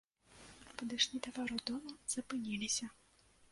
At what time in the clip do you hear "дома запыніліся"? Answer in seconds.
1.73-2.93